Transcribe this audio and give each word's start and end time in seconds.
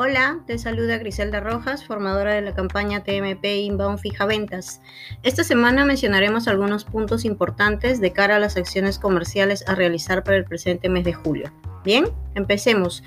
Hola, 0.00 0.38
te 0.46 0.58
saluda 0.58 0.96
Griselda 0.98 1.40
Rojas, 1.40 1.84
formadora 1.84 2.32
de 2.32 2.40
la 2.40 2.54
campaña 2.54 3.02
TMP 3.02 3.44
Inbound 3.46 3.98
Fija 3.98 4.26
Ventas. 4.26 4.80
Esta 5.24 5.42
semana 5.42 5.84
mencionaremos 5.84 6.46
algunos 6.46 6.84
puntos 6.84 7.24
importantes 7.24 8.00
de 8.00 8.12
cara 8.12 8.36
a 8.36 8.38
las 8.38 8.56
acciones 8.56 9.00
comerciales 9.00 9.64
a 9.66 9.74
realizar 9.74 10.22
para 10.22 10.36
el 10.36 10.44
presente 10.44 10.88
mes 10.88 11.02
de 11.02 11.14
julio. 11.14 11.52
Bien, 11.82 12.04
empecemos. 12.36 13.02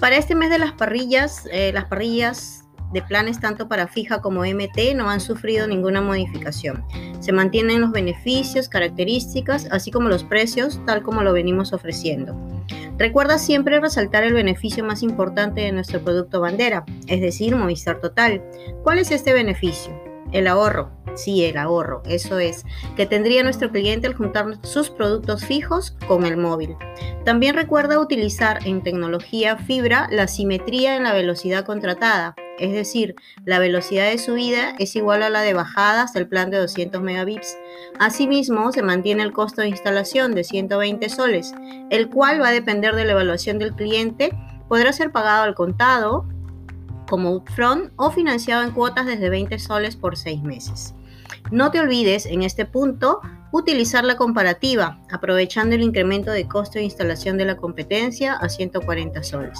Para 0.00 0.16
este 0.16 0.34
mes 0.34 0.50
de 0.50 0.58
las 0.58 0.72
parrillas, 0.72 1.48
eh, 1.52 1.70
las 1.72 1.84
parrillas 1.84 2.64
de 2.92 3.02
planes 3.02 3.38
tanto 3.38 3.68
para 3.68 3.86
fija 3.86 4.20
como 4.20 4.44
MT 4.44 4.96
no 4.96 5.10
han 5.10 5.20
sufrido 5.20 5.68
ninguna 5.68 6.00
modificación. 6.00 6.84
Se 7.20 7.30
mantienen 7.30 7.80
los 7.80 7.92
beneficios, 7.92 8.68
características, 8.68 9.68
así 9.70 9.92
como 9.92 10.08
los 10.08 10.24
precios, 10.24 10.80
tal 10.84 11.04
como 11.04 11.22
lo 11.22 11.32
venimos 11.32 11.72
ofreciendo. 11.72 12.36
Recuerda 12.96 13.38
siempre 13.38 13.80
resaltar 13.80 14.22
el 14.22 14.34
beneficio 14.34 14.84
más 14.84 15.02
importante 15.02 15.62
de 15.62 15.72
nuestro 15.72 16.00
producto 16.00 16.40
bandera, 16.40 16.84
es 17.08 17.20
decir, 17.20 17.56
Movistar 17.56 18.00
Total. 18.00 18.42
¿Cuál 18.84 19.00
es 19.00 19.10
este 19.10 19.32
beneficio? 19.32 19.92
El 20.30 20.46
ahorro. 20.46 20.90
Sí, 21.16 21.44
el 21.44 21.56
ahorro, 21.58 22.02
eso 22.06 22.38
es, 22.40 22.64
que 22.96 23.06
tendría 23.06 23.44
nuestro 23.44 23.70
cliente 23.70 24.08
al 24.08 24.14
juntar 24.14 24.58
sus 24.62 24.90
productos 24.90 25.44
fijos 25.44 25.96
con 26.08 26.24
el 26.24 26.36
móvil. 26.36 26.76
También 27.24 27.54
recuerda 27.54 28.00
utilizar 28.00 28.66
en 28.66 28.82
tecnología 28.82 29.56
fibra 29.56 30.08
la 30.10 30.26
simetría 30.26 30.96
en 30.96 31.04
la 31.04 31.12
velocidad 31.12 31.64
contratada, 31.64 32.34
es 32.58 32.72
decir, 32.72 33.14
la 33.44 33.58
velocidad 33.58 34.10
de 34.10 34.18
subida 34.18 34.74
es 34.78 34.94
igual 34.96 35.22
a 35.22 35.30
la 35.30 35.40
de 35.40 35.54
bajada 35.54 36.02
hasta 36.02 36.18
el 36.18 36.28
plan 36.28 36.50
de 36.50 36.58
200 36.58 37.02
megabits. 37.02 37.56
Asimismo, 37.98 38.72
se 38.72 38.82
mantiene 38.82 39.22
el 39.22 39.32
costo 39.32 39.62
de 39.62 39.68
instalación 39.68 40.34
de 40.34 40.44
120 40.44 41.08
soles, 41.08 41.52
el 41.90 42.08
cual 42.08 42.40
va 42.40 42.48
a 42.48 42.52
depender 42.52 42.94
de 42.94 43.04
la 43.04 43.12
evaluación 43.12 43.58
del 43.58 43.74
cliente, 43.74 44.36
podrá 44.68 44.92
ser 44.92 45.12
pagado 45.12 45.44
al 45.44 45.54
contado 45.54 46.26
como 47.08 47.32
upfront 47.32 47.92
o 47.96 48.10
financiado 48.10 48.62
en 48.62 48.70
cuotas 48.70 49.06
desde 49.06 49.30
20 49.30 49.58
soles 49.58 49.96
por 49.96 50.16
6 50.16 50.42
meses. 50.42 50.94
No 51.50 51.70
te 51.70 51.80
olvides 51.80 52.26
en 52.26 52.42
este 52.42 52.64
punto 52.64 53.20
utilizar 53.52 54.04
la 54.04 54.16
comparativa, 54.16 55.00
aprovechando 55.10 55.74
el 55.74 55.82
incremento 55.82 56.30
de 56.30 56.48
costo 56.48 56.78
de 56.78 56.84
instalación 56.84 57.36
de 57.36 57.44
la 57.44 57.56
competencia 57.56 58.34
a 58.34 58.48
140 58.48 59.22
soles. 59.22 59.58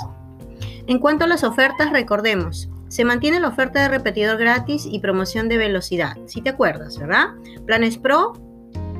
En 0.86 0.98
cuanto 0.98 1.24
a 1.24 1.28
las 1.28 1.44
ofertas, 1.44 1.92
recordemos, 1.92 2.68
se 2.94 3.04
mantiene 3.04 3.40
la 3.40 3.48
oferta 3.48 3.82
de 3.82 3.88
repetidor 3.88 4.38
gratis 4.38 4.86
y 4.88 5.00
promoción 5.00 5.48
de 5.48 5.58
velocidad, 5.58 6.16
si 6.26 6.42
te 6.42 6.50
acuerdas, 6.50 6.96
¿verdad? 6.96 7.30
Planes 7.66 7.98
Pro, 7.98 8.34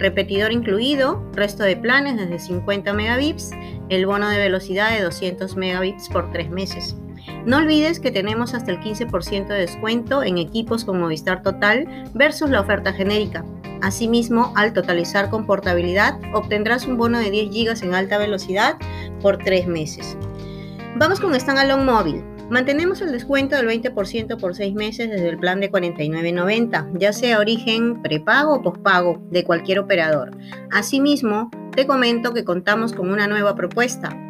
repetidor 0.01 0.51
incluido, 0.51 1.25
resto 1.33 1.63
de 1.63 1.77
planes 1.77 2.17
desde 2.17 2.41
50 2.41 2.93
megabits, 2.93 3.53
el 3.91 4.05
bono 4.07 4.29
de 4.29 4.39
velocidad 4.39 4.91
de 4.91 5.01
200 5.01 5.55
megabits 5.55 6.09
por 6.09 6.33
3 6.33 6.51
meses. 6.51 6.97
No 7.47 7.59
olvides 7.59 8.01
que 8.01 8.11
tenemos 8.11 8.53
hasta 8.53 8.73
el 8.73 8.81
15% 8.81 9.47
de 9.47 9.61
descuento 9.61 10.25
en 10.25 10.39
equipos 10.39 10.85
con 10.85 10.99
Movistar 10.99 11.45
Total 11.45 12.11
versus 12.15 12.51
la 12.51 12.63
oferta 12.63 12.93
genérica. 12.93 13.45
Asimismo, 13.81 14.53
al 14.57 14.73
totalizar 14.73 15.31
con 15.31 15.47
portabilidad, 15.47 16.19
obtendrás 16.33 16.89
un 16.89 16.97
bono 16.97 17.21
de 17.21 17.31
10 17.31 17.51
GB 17.51 17.85
en 17.85 17.95
alta 17.95 18.19
velocidad 18.19 18.77
por 19.23 19.39
3 19.39 19.69
meses. 19.69 20.19
Vamos 20.97 21.21
con 21.21 21.39
Standalone 21.39 21.85
Móvil. 21.85 22.34
Mantenemos 22.51 23.01
el 23.01 23.11
descuento 23.11 23.57
del 23.57 23.67
20% 23.67 24.39
por 24.39 24.55
6 24.55 24.75
meses 24.75 25.11
desde 25.11 25.29
el 25.29 25.39
plan 25.39 25.61
de 25.61 25.73
49.90, 25.73 26.99
ya 26.99 27.13
sea 27.13 27.39
origen, 27.39 28.03
prepago 28.03 28.55
o 28.55 28.63
pospago 28.63 29.19
de 29.31 29.45
cualquier 29.45 29.79
operador. 29.79 30.31
Asimismo, 30.71 31.51
te 31.75 31.87
comento 31.87 32.35
que 32.35 32.45
contamos 32.45 32.93
con 32.93 33.11
una 33.11 33.27
nueva 33.27 33.55
propuesta. 33.55 34.24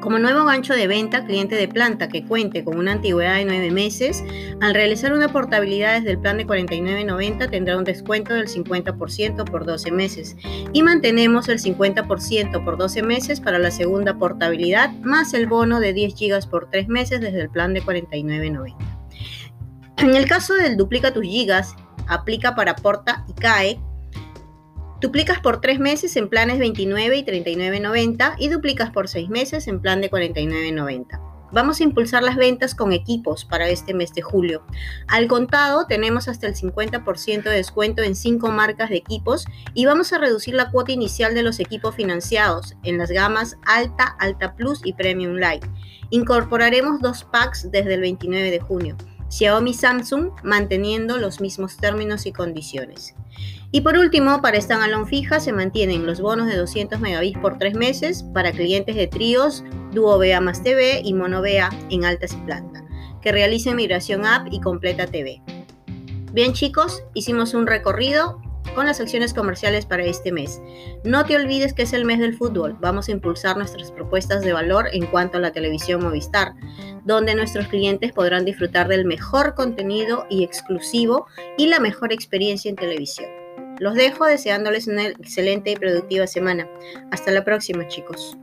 Como 0.00 0.18
nuevo 0.18 0.44
gancho 0.44 0.74
de 0.74 0.86
venta, 0.86 1.24
cliente 1.24 1.56
de 1.56 1.68
planta 1.68 2.08
que 2.08 2.24
cuente 2.24 2.62
con 2.62 2.78
una 2.78 2.92
antigüedad 2.92 3.36
de 3.36 3.44
9 3.44 3.70
meses, 3.70 4.22
al 4.60 4.74
realizar 4.74 5.12
una 5.12 5.28
portabilidad 5.32 5.96
desde 5.96 6.12
el 6.12 6.18
plan 6.18 6.36
de 6.36 6.46
49.90 6.46 7.50
tendrá 7.50 7.76
un 7.76 7.84
descuento 7.84 8.34
del 8.34 8.46
50% 8.46 9.44
por 9.50 9.64
12 9.64 9.90
meses 9.90 10.36
y 10.72 10.82
mantenemos 10.82 11.48
el 11.48 11.58
50% 11.58 12.64
por 12.64 12.76
12 12.76 13.02
meses 13.02 13.40
para 13.40 13.58
la 13.58 13.70
segunda 13.70 14.16
portabilidad 14.18 14.92
más 15.00 15.34
el 15.34 15.46
bono 15.46 15.80
de 15.80 15.92
10 15.92 16.14
GB 16.14 16.50
por 16.50 16.70
3 16.70 16.88
meses 16.88 17.20
desde 17.20 17.40
el 17.40 17.50
plan 17.50 17.74
de 17.74 17.82
49.90. 17.82 18.76
En 19.96 20.14
el 20.14 20.28
caso 20.28 20.54
del 20.54 20.76
duplica 20.76 21.12
tus 21.12 21.24
gigas, 21.24 21.74
aplica 22.06 22.54
para 22.54 22.76
porta 22.76 23.24
y 23.28 23.32
CAE 23.32 23.80
Duplicas 25.00 25.40
por 25.40 25.60
3 25.60 25.78
meses 25.78 26.16
en 26.16 26.28
planes 26.30 26.58
29 26.58 27.18
y 27.18 27.22
39.90 27.22 28.36
y 28.38 28.48
duplicas 28.48 28.90
por 28.90 29.08
6 29.08 29.28
meses 29.28 29.68
en 29.68 29.80
plan 29.80 30.00
de 30.00 30.10
49.90. 30.10 31.20
Vamos 31.52 31.78
a 31.78 31.84
impulsar 31.84 32.22
las 32.22 32.36
ventas 32.36 32.74
con 32.74 32.92
equipos 32.92 33.44
para 33.44 33.68
este 33.68 33.92
mes 33.92 34.12
de 34.14 34.22
julio. 34.22 34.64
Al 35.06 35.28
contado 35.28 35.86
tenemos 35.86 36.28
hasta 36.28 36.46
el 36.46 36.54
50% 36.54 37.42
de 37.42 37.50
descuento 37.50 38.02
en 38.02 38.16
5 38.16 38.48
marcas 38.48 38.88
de 38.88 38.96
equipos 38.96 39.44
y 39.74 39.84
vamos 39.84 40.12
a 40.12 40.18
reducir 40.18 40.54
la 40.54 40.70
cuota 40.70 40.92
inicial 40.92 41.34
de 41.34 41.42
los 41.42 41.60
equipos 41.60 41.94
financiados 41.94 42.74
en 42.82 42.96
las 42.96 43.10
gamas 43.10 43.58
Alta, 43.66 44.16
Alta 44.18 44.56
Plus 44.56 44.80
y 44.82 44.94
Premium 44.94 45.34
Light. 45.34 45.64
Incorporaremos 46.10 47.00
dos 47.00 47.24
packs 47.24 47.70
desde 47.70 47.94
el 47.94 48.00
29 48.00 48.50
de 48.50 48.60
junio. 48.60 48.96
Xiaomi 49.28 49.74
Samsung 49.74 50.30
manteniendo 50.42 51.18
los 51.18 51.40
mismos 51.40 51.76
términos 51.76 52.26
y 52.26 52.32
condiciones. 52.32 53.14
Y 53.72 53.80
por 53.80 53.96
último, 53.96 54.40
para 54.40 54.60
standalone 54.60 55.06
fija 55.06 55.40
se 55.40 55.52
mantienen 55.52 56.06
los 56.06 56.20
bonos 56.20 56.46
de 56.46 56.56
200 56.56 57.00
megabits 57.00 57.38
por 57.38 57.58
3 57.58 57.74
meses 57.74 58.24
para 58.32 58.52
clientes 58.52 58.96
de 58.96 59.06
tríos, 59.06 59.64
Duo 59.92 60.18
VA 60.18 60.40
más 60.40 60.62
TV 60.62 61.00
y 61.04 61.12
Mono 61.12 61.42
VA 61.42 61.70
en 61.90 62.04
altas 62.04 62.32
y 62.32 62.36
planta, 62.46 62.84
que 63.20 63.32
realicen 63.32 63.76
migración 63.76 64.24
app 64.24 64.48
y 64.50 64.60
completa 64.60 65.06
TV. 65.06 65.42
Bien 66.32 66.52
chicos, 66.52 67.02
hicimos 67.14 67.54
un 67.54 67.66
recorrido 67.66 68.40
con 68.76 68.86
las 68.86 69.00
acciones 69.00 69.34
comerciales 69.34 69.86
para 69.86 70.04
este 70.04 70.30
mes. 70.30 70.60
No 71.02 71.24
te 71.24 71.34
olvides 71.34 71.72
que 71.72 71.82
es 71.82 71.92
el 71.92 72.04
mes 72.04 72.20
del 72.20 72.36
fútbol. 72.36 72.76
Vamos 72.78 73.08
a 73.08 73.12
impulsar 73.12 73.56
nuestras 73.56 73.90
propuestas 73.90 74.42
de 74.42 74.52
valor 74.52 74.88
en 74.92 75.06
cuanto 75.06 75.38
a 75.38 75.40
la 75.40 75.50
televisión 75.50 76.04
Movistar, 76.04 76.52
donde 77.04 77.34
nuestros 77.34 77.66
clientes 77.68 78.12
podrán 78.12 78.44
disfrutar 78.44 78.86
del 78.86 79.06
mejor 79.06 79.54
contenido 79.54 80.26
y 80.30 80.44
exclusivo 80.44 81.26
y 81.56 81.66
la 81.66 81.80
mejor 81.80 82.12
experiencia 82.12 82.68
en 82.68 82.76
televisión. 82.76 83.30
Los 83.80 83.94
dejo 83.94 84.26
deseándoles 84.26 84.86
una 84.86 85.06
excelente 85.06 85.70
y 85.70 85.76
productiva 85.76 86.26
semana. 86.26 86.68
Hasta 87.10 87.30
la 87.30 87.44
próxima, 87.44 87.88
chicos. 87.88 88.36